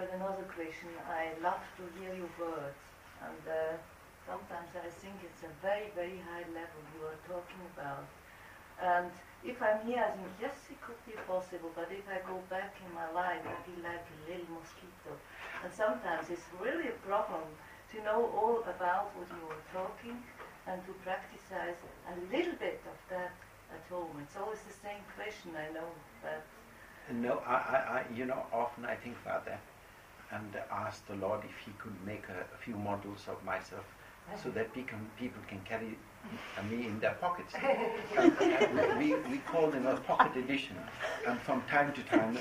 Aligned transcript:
but 0.00 0.16
another 0.16 0.48
question. 0.56 0.88
I 1.04 1.36
love 1.44 1.60
to 1.76 1.84
hear 2.00 2.16
your 2.16 2.32
words, 2.40 2.80
and 3.20 3.42
uh, 3.44 3.76
sometimes 4.24 4.72
I 4.72 4.88
think 4.88 5.12
it's 5.20 5.44
a 5.44 5.52
very, 5.60 5.92
very 5.92 6.16
high 6.24 6.48
level 6.56 6.80
you 6.96 7.04
are 7.04 7.20
talking 7.28 7.60
about. 7.76 8.08
And 8.80 9.12
if 9.44 9.60
I'm 9.60 9.84
here, 9.84 10.00
I 10.00 10.16
think 10.16 10.32
yes, 10.40 10.56
it 10.72 10.80
could 10.80 10.96
be 11.04 11.12
possible. 11.28 11.68
But 11.76 11.92
if 11.92 12.08
I 12.08 12.24
go 12.24 12.40
back 12.48 12.80
in 12.80 12.88
my 12.96 13.12
life, 13.12 13.44
I 13.44 13.60
feel 13.68 13.76
like 13.84 14.00
a 14.00 14.18
little 14.24 14.48
mosquito. 14.56 15.12
And 15.60 15.68
sometimes 15.68 16.32
it's 16.32 16.48
really 16.56 16.88
a 16.88 16.96
problem 17.04 17.44
to 17.92 17.96
know 18.00 18.32
all 18.32 18.64
about 18.64 19.12
what 19.20 19.28
you 19.28 19.44
are 19.52 19.64
talking 19.68 20.16
and 20.64 20.80
to 20.88 20.96
practice 21.04 21.44
a 21.52 22.16
little 22.32 22.56
bit 22.56 22.80
of 22.88 22.96
that 23.12 23.36
at 23.68 23.84
home. 23.92 24.16
It's 24.24 24.40
always 24.40 24.64
the 24.64 24.76
same 24.80 25.04
question, 25.12 25.52
I 25.60 25.68
know, 25.76 25.92
but. 26.24 26.40
No, 27.12 27.44
I, 27.44 27.52
I, 27.52 27.76
I 27.76 28.00
you 28.16 28.24
know, 28.24 28.48
often 28.48 28.88
I 28.88 28.96
think 28.96 29.20
about 29.20 29.44
that 29.44 29.60
and 30.32 30.56
asked 30.70 31.06
the 31.08 31.16
Lord 31.16 31.40
if 31.44 31.56
He 31.64 31.72
could 31.78 31.94
make 32.06 32.24
a, 32.28 32.40
a 32.54 32.58
few 32.64 32.76
models 32.76 33.26
of 33.28 33.42
myself 33.44 33.84
so 34.42 34.50
that 34.50 34.72
people, 34.72 34.98
people 35.18 35.42
can 35.48 35.60
carry 35.60 35.98
me 36.70 36.86
in 36.86 37.00
their 37.00 37.14
pockets. 37.14 37.54
we, 38.98 39.14
we 39.30 39.38
call 39.38 39.70
them 39.70 39.86
a 39.86 39.96
pocket 39.96 40.36
edition, 40.36 40.76
and 41.26 41.38
from 41.40 41.62
time 41.62 41.92
to 41.92 42.02
time, 42.04 42.38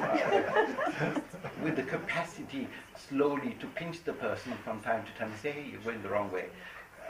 uh, 0.00 1.20
with 1.62 1.76
the 1.76 1.82
capacity 1.82 2.68
slowly 2.96 3.56
to 3.60 3.66
pinch 3.68 4.02
the 4.04 4.12
person 4.12 4.52
from 4.64 4.80
time 4.80 5.04
to 5.04 5.12
time 5.18 5.32
say, 5.40 5.52
hey, 5.52 5.70
you 5.70 5.78
went 5.86 6.02
the 6.02 6.08
wrong 6.08 6.30
way, 6.30 6.46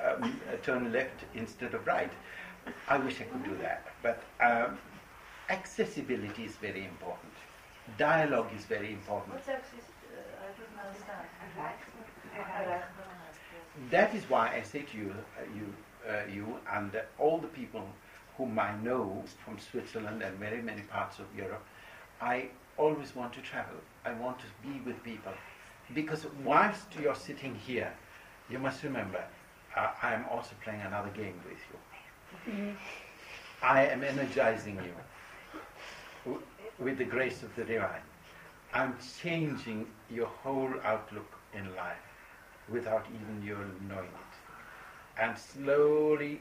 um, 0.05 0.23
uh, 0.23 0.57
turn 0.63 0.93
left 0.93 1.25
instead 1.35 1.75
of 1.75 1.87
right. 1.87 2.13
I 2.89 2.99
wish 2.99 3.21
I 3.21 3.25
could 3.25 3.45
do 3.45 3.57
that, 3.63 3.87
but 4.03 4.23
um, 4.41 4.79
accessibility 5.49 6.45
is 6.45 6.57
very 6.57 6.85
important. 6.85 7.33
Dialogue 7.99 8.49
is 8.57 8.65
very 8.65 8.93
important. 8.93 9.35
What's 9.35 9.49
access? 9.49 9.85
Uh, 10.07 10.21
I 10.41 10.53
don't 10.59 10.87
understand. 10.87 11.27
That 13.91 14.15
is 14.15 14.29
why 14.29 14.55
I 14.57 14.63
say 14.63 14.83
to 14.83 14.97
you, 14.97 15.15
uh, 15.39 15.43
you, 15.55 15.75
uh, 16.09 16.33
you 16.33 16.59
and 16.73 17.01
all 17.19 17.39
the 17.39 17.49
people 17.49 17.85
whom 18.37 18.59
I 18.59 18.75
know 18.79 19.25
from 19.45 19.59
Switzerland 19.59 20.23
and 20.23 20.39
very 20.39 20.63
many 20.63 20.83
parts 20.83 21.19
of 21.19 21.27
Europe, 21.37 21.65
I 22.21 22.49
always 22.79 23.15
want 23.15 23.33
to 23.35 23.41
travel. 23.41 23.77
I 24.05 24.13
want 24.13 24.39
to 24.39 24.47
be 24.63 24.81
with 24.81 25.03
people. 25.03 25.33
Because 25.95 26.27
whilst 26.45 26.87
you're 27.01 27.15
sitting 27.15 27.55
here, 27.55 27.93
you 28.49 28.59
must 28.59 28.83
remember, 28.83 29.23
uh, 29.77 29.89
I 30.03 30.15
am 30.15 30.25
also 30.31 30.55
playing 30.65 30.81
another 30.81 31.11
game 31.11 31.39
with 31.45 31.59
you. 31.69 32.53
Mm-hmm. 32.53 32.71
I 33.63 33.87
am 33.87 34.03
energizing 34.03 34.77
you 34.77 34.95
with 36.79 36.99
the 36.99 37.05
grace 37.05 37.43
of 37.43 37.55
the 37.57 37.65
divine. 37.65 38.07
I'm 38.75 38.97
changing 39.23 39.87
your 40.11 40.27
whole 40.27 40.73
outlook 40.85 41.31
in 41.55 41.75
life 41.77 42.07
without 42.69 43.07
even 43.15 43.47
your 43.47 43.59
knowing 43.89 44.07
it. 44.07 45.21
And 45.21 45.37
slowly 45.37 46.41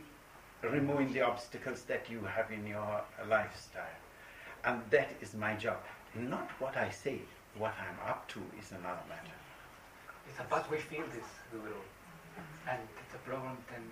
removing 0.63 1.11
the 1.11 1.21
obstacles 1.21 1.81
that 1.83 2.09
you 2.09 2.21
have 2.23 2.51
in 2.51 2.65
your 2.65 3.01
lifestyle. 3.27 3.99
And 4.63 4.81
that 4.91 5.09
is 5.21 5.33
my 5.33 5.55
job. 5.55 5.79
Not 6.15 6.49
what 6.59 6.77
I 6.77 6.89
say, 6.89 7.19
what 7.57 7.73
I'm 7.79 8.09
up 8.09 8.27
to 8.29 8.39
is 8.59 8.71
another 8.71 9.03
matter. 9.09 9.37
It's 10.29 10.39
about 10.39 10.69
we 10.71 10.77
feel 10.77 11.03
this, 11.13 11.27
will. 11.53 11.83
And 12.69 12.79
it's 13.03 13.15
a 13.15 13.29
problem, 13.29 13.57
then 13.69 13.83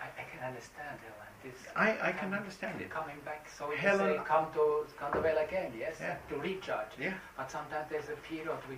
I, 0.00 0.06
I 0.20 0.24
can 0.30 0.42
understand 0.46 0.98
Helen. 1.02 1.32
This 1.42 1.54
I, 1.76 2.08
I 2.08 2.12
can 2.12 2.34
understand 2.34 2.80
it. 2.80 2.90
Coming 2.90 3.16
back, 3.24 3.48
so 3.56 3.70
Helen, 3.70 4.16
say 4.16 4.24
come 4.24 4.46
to 4.52 4.86
well 5.20 5.38
again, 5.38 5.72
yes, 5.78 5.96
yeah. 6.00 6.16
to 6.28 6.36
recharge. 6.36 6.92
Yeah. 7.00 7.14
But 7.36 7.50
sometimes 7.50 7.86
there's 7.90 8.08
a 8.08 8.18
period 8.28 8.58
we 8.68 8.76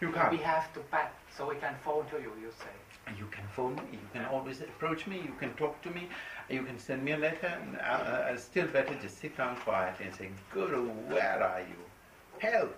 you 0.00 0.12
can't. 0.12 0.30
We 0.30 0.38
have 0.38 0.72
to 0.74 0.80
pack, 0.80 1.12
so 1.36 1.48
we 1.48 1.56
can 1.56 1.74
phone 1.84 2.06
to 2.10 2.16
you, 2.18 2.32
you 2.40 2.52
say. 2.58 3.14
You 3.18 3.26
can 3.30 3.44
phone 3.56 3.74
me, 3.76 3.82
you 3.92 4.08
can 4.12 4.26
always 4.26 4.60
approach 4.60 5.06
me, 5.06 5.16
you 5.16 5.34
can 5.40 5.52
talk 5.54 5.80
to 5.82 5.90
me, 5.90 6.08
you 6.48 6.62
can 6.62 6.78
send 6.78 7.02
me 7.02 7.12
a 7.12 7.16
letter, 7.16 7.46
and 7.46 7.76
uh, 7.78 7.80
uh, 7.80 8.36
still 8.36 8.66
better 8.68 8.94
just 9.02 9.18
sit 9.18 9.36
down 9.36 9.56
quietly 9.56 10.06
and 10.06 10.14
say, 10.14 10.30
Guru, 10.52 10.88
where 11.08 11.42
are 11.42 11.60
you? 11.60 11.80
Help! 12.38 12.76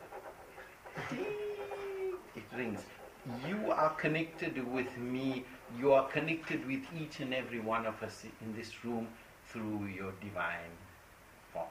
it 1.11 2.45
rings. 2.57 2.81
You 3.27 3.71
are 3.71 3.91
connected 3.97 4.67
with 4.73 4.97
me, 4.97 5.45
you 5.79 5.93
are 5.93 6.09
connected 6.09 6.67
with 6.67 6.81
each 6.99 7.21
and 7.21 7.35
every 7.35 7.61
one 7.61 7.85
of 7.85 8.03
us 8.03 8.25
in 8.41 8.57
this 8.57 8.83
room 8.83 9.09
through 9.47 9.87
your 9.87 10.13
divine 10.23 10.73
form. 11.53 11.67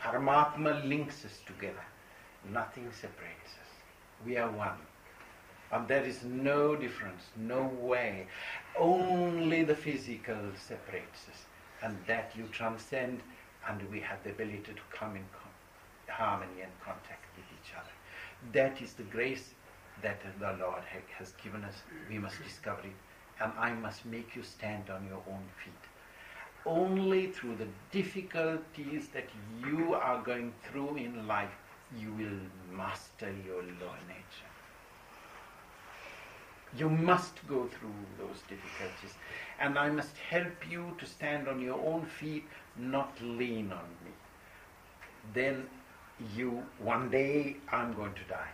Paramatma 0.00 0.88
links 0.88 1.24
us 1.26 1.40
together, 1.46 1.84
nothing 2.50 2.90
separates 2.90 3.52
us. 3.60 3.70
We 4.24 4.38
are 4.38 4.50
one. 4.50 4.78
And 5.70 5.86
there 5.86 6.04
is 6.04 6.24
no 6.24 6.74
difference, 6.74 7.24
no 7.36 7.70
way. 7.80 8.26
Only 8.78 9.64
the 9.64 9.74
physical 9.74 10.52
separates 10.56 11.28
us. 11.30 11.44
And 11.82 11.98
that 12.06 12.32
you 12.34 12.44
transcend, 12.50 13.20
and 13.68 13.82
we 13.90 14.00
have 14.00 14.24
the 14.24 14.30
ability 14.30 14.72
to 14.74 14.96
come 14.96 15.16
in 15.16 15.24
harmony 16.08 16.62
and 16.62 16.72
contact 16.82 17.26
with 17.36 17.44
each 17.60 17.74
other. 17.74 17.90
That 18.52 18.80
is 18.80 18.94
the 18.94 19.02
grace 19.02 19.52
that 20.02 20.20
the 20.38 20.52
Lord 20.64 20.82
has 21.18 21.32
given 21.42 21.64
us. 21.64 21.74
We 22.08 22.18
must 22.18 22.36
mm-hmm. 22.36 22.44
discover 22.44 22.82
it. 22.82 22.96
And 23.40 23.52
I 23.58 23.72
must 23.72 24.04
make 24.04 24.34
you 24.34 24.42
stand 24.42 24.90
on 24.90 25.06
your 25.06 25.22
own 25.28 25.44
feet. 25.64 25.72
Only 26.66 27.28
through 27.28 27.56
the 27.56 27.68
difficulties 27.92 29.08
that 29.14 29.28
you 29.64 29.94
are 29.94 30.22
going 30.22 30.52
through 30.64 30.96
in 30.96 31.26
life 31.26 31.50
you 31.96 32.12
will 32.12 32.76
master 32.76 33.32
your 33.46 33.62
lower 33.62 33.98
nature. 34.08 34.50
You 36.76 36.90
must 36.90 37.46
go 37.48 37.66
through 37.66 37.94
those 38.18 38.40
difficulties. 38.42 39.14
And 39.58 39.78
I 39.78 39.88
must 39.88 40.16
help 40.30 40.70
you 40.70 40.94
to 40.98 41.06
stand 41.06 41.48
on 41.48 41.60
your 41.60 41.80
own 41.80 42.04
feet, 42.04 42.44
not 42.76 43.16
lean 43.22 43.72
on 43.72 43.88
me. 44.04 44.12
Then 45.32 45.66
you, 46.36 46.62
one 46.78 47.10
day, 47.10 47.56
I'm 47.72 47.94
going 47.94 48.14
to 48.14 48.24
die. 48.28 48.50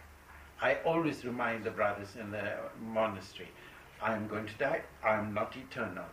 I 0.60 0.76
always 0.84 1.24
remind 1.24 1.64
the 1.64 1.70
brothers 1.70 2.16
in 2.18 2.30
the 2.30 2.52
monastery, 2.80 3.48
I'm 4.02 4.28
going 4.28 4.46
to 4.46 4.54
die, 4.54 4.82
I'm 5.04 5.34
not 5.34 5.56
eternal. 5.56 6.04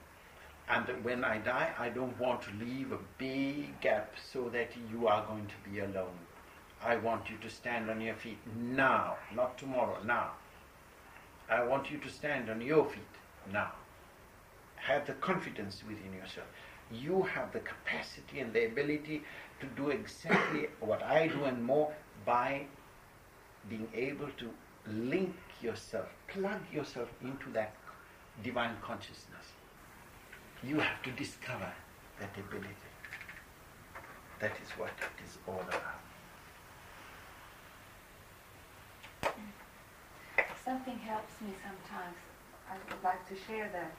And 0.69 0.87
when 1.03 1.23
I 1.23 1.37
die, 1.37 1.71
I 1.77 1.89
don't 1.89 2.17
want 2.19 2.41
to 2.43 2.65
leave 2.65 2.91
a 2.91 2.99
big 3.17 3.79
gap 3.81 4.13
so 4.31 4.49
that 4.49 4.71
you 4.91 5.07
are 5.07 5.25
going 5.25 5.47
to 5.47 5.69
be 5.69 5.79
alone. 5.79 6.17
I 6.83 6.95
want 6.95 7.29
you 7.29 7.37
to 7.37 7.49
stand 7.49 7.89
on 7.89 8.01
your 8.01 8.15
feet 8.15 8.39
now, 8.57 9.17
not 9.35 9.57
tomorrow, 9.57 9.97
now. 10.03 10.31
I 11.49 11.63
want 11.63 11.91
you 11.91 11.97
to 11.99 12.09
stand 12.09 12.49
on 12.49 12.61
your 12.61 12.85
feet 12.85 13.03
now. 13.51 13.73
Have 14.77 15.05
the 15.05 15.13
confidence 15.13 15.83
within 15.87 16.13
yourself. 16.13 16.47
You 16.91 17.23
have 17.23 17.51
the 17.51 17.59
capacity 17.59 18.39
and 18.39 18.51
the 18.53 18.65
ability 18.65 19.23
to 19.59 19.67
do 19.75 19.89
exactly 19.89 20.67
what 20.79 21.03
I 21.03 21.27
do 21.27 21.43
and 21.43 21.63
more 21.63 21.91
by 22.25 22.65
being 23.69 23.87
able 23.93 24.29
to 24.37 24.49
link 24.87 25.35
yourself, 25.61 26.07
plug 26.27 26.59
yourself 26.73 27.09
into 27.21 27.49
that 27.53 27.73
divine 28.43 28.75
consciousness. 28.81 29.53
You 30.63 30.79
have 30.79 31.01
to 31.03 31.11
discover 31.11 31.71
that 32.19 32.31
ability. 32.37 32.89
That 34.39 34.51
is 34.63 34.69
what 34.77 34.89
it 34.89 35.23
is 35.23 35.37
all 35.47 35.61
about. 35.67 36.01
something 40.63 40.99
helps 40.99 41.33
me 41.41 41.51
sometimes. 41.59 42.15
I 42.69 42.77
would 42.87 43.03
like 43.03 43.27
to 43.27 43.35
share 43.35 43.67
that. 43.73 43.93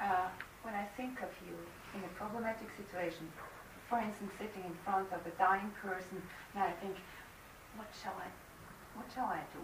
Uh, 0.00 0.28
when 0.62 0.74
I 0.74 0.84
think 0.96 1.20
of 1.22 1.30
you 1.46 1.56
in 1.94 2.00
a 2.04 2.12
problematic 2.16 2.68
situation, 2.76 3.28
for 3.88 4.00
instance, 4.00 4.32
sitting 4.40 4.64
in 4.64 4.74
front 4.84 5.08
of 5.12 5.20
a 5.24 5.34
dying 5.38 5.70
person, 5.80 6.22
and 6.54 6.64
I 6.64 6.72
think, 6.80 6.96
what 7.76 7.88
shall 7.92 8.16
I, 8.16 8.28
what 8.94 9.06
shall 9.14 9.26
I 9.26 9.40
do? 9.52 9.60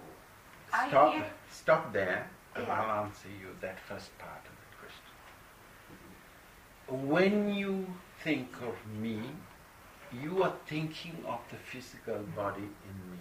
Stop, 0.89 1.15
I 1.15 1.25
stop 1.51 1.93
there, 1.93 2.29
and 2.55 2.67
yeah. 2.67 2.81
I'll 2.81 3.05
answer 3.05 3.29
you 3.29 3.49
that 3.61 3.79
first 3.81 4.17
part 4.19 4.45
of 4.45 4.51
the 4.63 4.67
question. 4.81 5.15
When 7.09 7.55
you 7.55 7.87
think 8.23 8.49
of 8.63 8.75
me, 9.01 9.21
you 10.13 10.43
are 10.43 10.55
thinking 10.67 11.17
of 11.27 11.41
the 11.51 11.57
physical 11.57 12.19
body 12.35 12.69
in 12.91 13.11
me. 13.11 13.19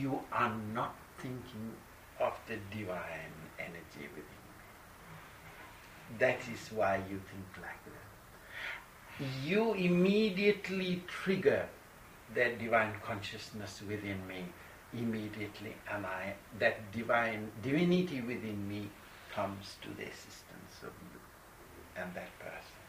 You 0.00 0.20
are 0.32 0.54
not 0.72 0.94
thinking 1.18 1.74
of 2.20 2.32
the 2.46 2.56
divine 2.76 3.34
energy 3.58 4.08
within 4.14 4.42
me. 4.48 4.54
That 6.18 6.40
is 6.52 6.70
why 6.72 6.96
you 7.10 7.20
think 7.30 7.46
like 7.56 7.84
that. 7.84 7.92
You 9.44 9.74
immediately 9.74 11.02
trigger 11.06 11.68
that 12.34 12.58
divine 12.58 12.94
consciousness 13.04 13.82
within 13.88 14.26
me 14.26 14.44
immediately 14.94 15.74
and 15.92 16.04
I 16.06 16.34
that 16.58 16.92
divine 16.92 17.50
divinity 17.62 18.20
within 18.20 18.68
me 18.68 18.88
comes 19.34 19.76
to 19.82 19.88
the 19.88 20.04
assistance 20.04 20.74
of 20.82 20.92
you 21.12 21.20
and 21.96 22.12
that 22.14 22.38
person. 22.38 22.80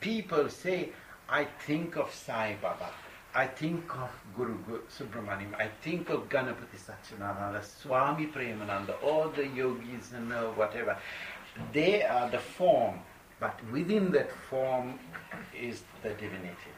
People 0.00 0.48
say, 0.48 0.90
I 1.28 1.44
think 1.66 1.96
of 1.96 2.12
Sai 2.14 2.56
Baba, 2.62 2.90
I 3.34 3.46
think 3.46 3.94
of 3.96 4.10
Guru 4.36 4.56
Gu- 4.66 4.82
Subramaniam, 4.88 5.54
I 5.56 5.68
think 5.82 6.08
of 6.10 6.28
Ganapati 6.28 6.78
Satchidananda, 6.78 7.62
Swami 7.64 8.26
Premananda, 8.26 8.94
all 9.02 9.28
the 9.28 9.46
yogis 9.46 10.12
and 10.12 10.32
uh, 10.32 10.44
whatever. 10.50 10.96
They 11.72 12.02
are 12.02 12.30
the 12.30 12.38
form, 12.38 13.00
but 13.38 13.58
within 13.72 14.10
that 14.12 14.32
form 14.32 14.98
is 15.56 15.82
the 16.02 16.10
divinity. 16.10 16.72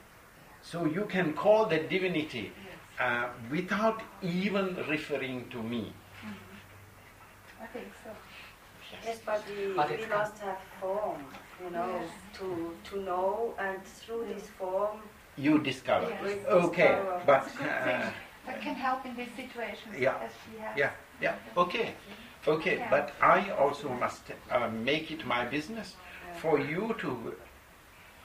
So 0.62 0.84
you 0.86 1.04
can 1.06 1.32
call 1.34 1.66
the 1.66 1.78
divinity 1.78 2.52
uh, 3.00 3.28
without 3.50 4.02
even 4.22 4.76
referring 4.88 5.48
to 5.50 5.62
me. 5.62 5.92
I 7.60 7.66
think 7.66 7.86
so. 8.04 8.10
Yes, 9.04 9.18
but 9.24 9.42
we, 9.48 9.72
But 9.74 9.90
we 9.90 10.06
must 10.06 10.38
have 10.38 10.58
form, 10.80 11.24
you 11.62 11.70
know, 11.70 12.00
Yes. 12.02 12.10
to 12.38 12.76
to 12.90 13.00
know, 13.00 13.54
and 13.58 13.82
through 13.84 14.26
this 14.34 14.48
form, 14.58 14.98
You 15.36 15.58
discover. 15.58 16.08
Yes. 16.10 16.44
Okay, 16.46 16.88
discover. 16.88 17.22
but 17.26 17.46
It's 17.46 17.54
a 17.54 17.58
good 17.58 17.68
uh. 17.68 18.10
That 18.46 18.60
can 18.60 18.74
help 18.74 19.06
in 19.06 19.14
these 19.16 19.32
situations 19.36 19.94
Yeah. 19.98 20.24
as 20.24 20.32
she 20.44 20.58
has. 20.58 20.76
yeah, 20.76 20.90
yeah, 21.20 21.36
okay, 21.56 21.94
okay. 22.46 22.76
Yeah. 22.78 22.90
But 22.90 23.12
I 23.20 23.50
also 23.50 23.88
must 23.88 24.22
uh, 24.50 24.68
make 24.68 25.10
it 25.14 25.24
my 25.24 25.44
business 25.44 25.94
for 26.40 26.58
you 26.58 26.94
to 26.98 27.36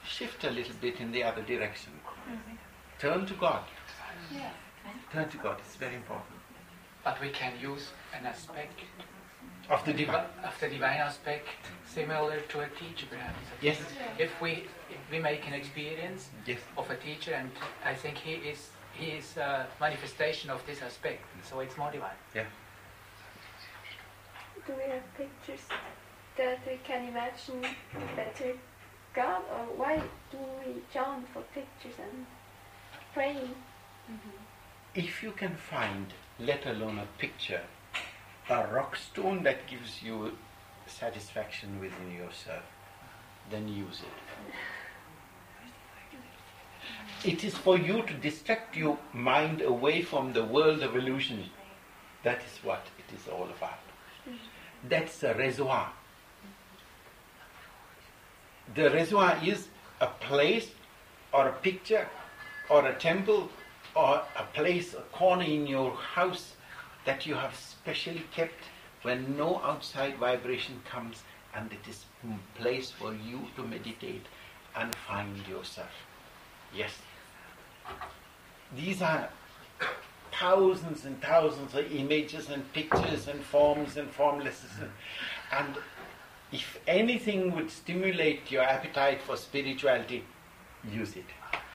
shift 0.08 0.44
a 0.44 0.50
little 0.50 0.74
bit 0.80 1.00
in 1.00 1.12
the 1.12 1.22
other 1.22 1.42
direction. 1.42 1.92
Mm-hmm. 2.28 2.56
Turn 2.98 3.26
to 3.26 3.34
God. 3.34 3.62
Yeah. 4.32 4.50
Turn 5.12 5.28
to 5.28 5.38
God. 5.38 5.56
It's 5.64 5.76
very 5.76 5.94
important. 5.94 6.38
But 7.04 7.20
we 7.20 7.30
can 7.30 7.52
use 7.60 7.90
an 8.18 8.26
aspect 8.26 8.80
Of 9.70 9.84
the 9.84 9.92
divine. 9.92 10.26
of 10.44 10.54
the 10.60 10.68
divine 10.68 10.98
aspect 10.98 11.46
similar 11.86 12.40
to 12.52 12.60
a 12.60 12.68
teacher, 12.80 13.06
perhaps. 13.10 13.38
Yes. 13.62 13.78
If 14.18 14.32
we 14.40 14.52
if 14.90 15.02
we 15.12 15.18
make 15.20 15.46
an 15.46 15.54
experience 15.54 16.30
Yes. 16.46 16.60
of 16.76 16.90
a 16.90 16.96
teacher, 16.96 17.32
and 17.34 17.50
I 17.84 17.94
think 17.94 18.16
he 18.16 18.34
is 18.52 18.70
he 18.98 19.06
is 19.18 19.36
a 19.36 19.66
manifestation 19.80 20.50
of 20.50 20.60
this 20.66 20.82
aspect, 20.82 21.22
so 21.48 21.60
it's 21.60 21.76
more 21.76 21.92
divine. 21.92 22.18
Yeah. 22.34 22.46
Do 24.66 24.72
we 24.76 24.90
have 24.92 25.04
pictures 25.16 25.64
that 26.36 26.58
we 26.66 26.78
can 26.84 27.08
imagine 27.08 27.60
better 28.16 28.52
God, 29.14 29.42
or 29.52 29.64
why 29.76 30.02
do 30.30 30.38
we 30.64 30.74
chant 30.92 31.26
for 31.32 31.42
pictures 31.54 31.98
and 31.98 32.26
praying? 33.14 33.54
Mm-hmm. 34.10 34.38
If 34.94 35.22
you 35.22 35.32
can 35.32 35.56
find, 35.56 36.12
let 36.38 36.66
alone 36.66 36.98
a 36.98 37.06
picture, 37.18 37.62
a 38.48 38.66
rock 38.66 38.96
stone 38.96 39.42
that 39.42 39.66
gives 39.66 40.02
you 40.02 40.32
satisfaction 40.86 41.80
within 41.80 42.12
yourself, 42.12 42.62
then 43.50 43.68
use 43.68 44.00
it. 44.02 44.08
It 47.24 47.44
is 47.44 47.54
for 47.54 47.76
you 47.76 48.02
to 48.02 48.14
distract 48.14 48.76
your 48.76 48.98
mind 49.12 49.60
away 49.60 50.02
from 50.02 50.32
the 50.32 50.44
world 50.44 50.82
of 50.82 50.94
illusion. 50.94 51.50
That 52.22 52.38
is 52.38 52.64
what 52.64 52.86
it 52.98 53.14
is 53.14 53.28
all 53.28 53.48
about. 53.56 53.78
That's 54.88 55.22
a 55.24 55.34
reservoir. 55.34 55.92
The 58.74 58.90
reservoir 58.90 59.38
is 59.44 59.68
a 60.00 60.06
place 60.06 60.70
or 61.32 61.48
a 61.48 61.52
picture 61.52 62.08
or 62.68 62.86
a 62.86 62.94
temple 62.94 63.50
or 63.94 64.22
a 64.36 64.44
place, 64.52 64.94
a 64.94 65.02
corner 65.12 65.44
in 65.44 65.66
your 65.66 65.92
house 65.92 66.54
that 67.04 67.26
you 67.26 67.34
have 67.34 67.54
specially 67.54 68.24
kept 68.32 68.64
when 69.02 69.36
no 69.36 69.60
outside 69.62 70.18
vibration 70.18 70.80
comes 70.90 71.22
and 71.54 71.72
it 71.72 71.88
is 71.88 72.04
a 72.24 72.58
place 72.60 72.90
for 72.90 73.14
you 73.14 73.40
to 73.56 73.62
meditate 73.62 74.26
and 74.76 74.94
find 74.94 75.46
yourself. 75.48 75.90
Yes. 76.74 76.92
These 78.76 79.00
are 79.00 79.30
thousands 80.32 81.04
and 81.04 81.20
thousands 81.22 81.74
of 81.74 81.90
images 81.90 82.50
and 82.50 82.70
pictures 82.72 83.28
and 83.28 83.42
forms 83.42 83.96
and 83.96 84.10
formlessness. 84.10 84.72
And 85.52 85.76
if 86.52 86.78
anything 86.86 87.54
would 87.54 87.70
stimulate 87.70 88.50
your 88.50 88.62
appetite 88.62 89.22
for 89.22 89.36
spirituality, 89.36 90.24
use 90.90 91.16
it. 91.16 91.24